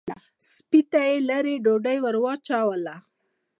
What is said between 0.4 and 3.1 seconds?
سپۍ ته یې لېرې ډوډۍ ور واچوله.